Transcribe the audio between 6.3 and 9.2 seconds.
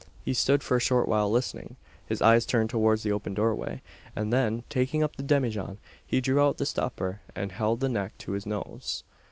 out the stopper, and held the neck to his nose.